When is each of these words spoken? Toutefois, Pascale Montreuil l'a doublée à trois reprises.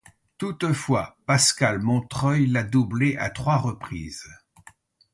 Toutefois, 0.39 1.15
Pascale 1.27 1.77
Montreuil 1.77 2.47
l'a 2.47 2.63
doublée 2.63 3.17
à 3.17 3.29
trois 3.29 3.57
reprises. 3.57 4.25